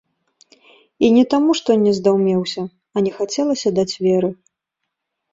І 1.07 1.09
не 1.17 1.23
таму, 1.33 1.51
што 1.59 1.69
не 1.83 1.91
здаўмеўся, 1.97 2.63
а 2.95 3.03
не 3.07 3.11
хацелася 3.19 3.69
даць 3.81 3.95
веры. 4.07 4.29